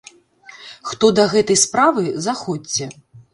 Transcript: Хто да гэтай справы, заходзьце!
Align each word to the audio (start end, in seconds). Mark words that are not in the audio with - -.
Хто 0.91 1.09
да 1.19 1.25
гэтай 1.33 1.59
справы, 1.65 2.07
заходзьце! 2.29 2.89